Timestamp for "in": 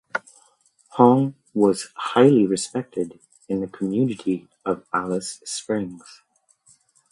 3.47-3.61